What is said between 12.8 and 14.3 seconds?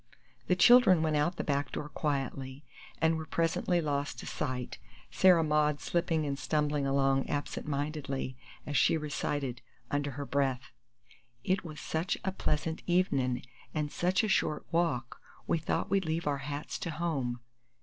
evenin' an sech a